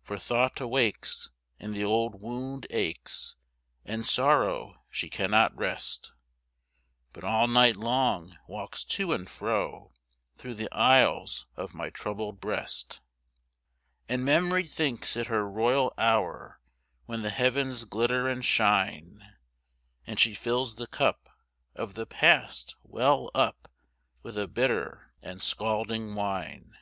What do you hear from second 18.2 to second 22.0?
and shine; And she fills the cup of